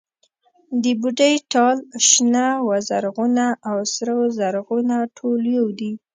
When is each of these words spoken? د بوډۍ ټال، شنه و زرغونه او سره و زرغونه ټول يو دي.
د 0.83 0.85
بوډۍ 0.99 1.35
ټال، 1.51 1.77
شنه 2.09 2.45
و 2.67 2.69
زرغونه 2.87 3.45
او 3.69 3.77
سره 3.93 4.11
و 4.19 4.23
زرغونه 4.37 4.95
ټول 5.17 5.41
يو 5.57 5.67
دي. 5.79 5.91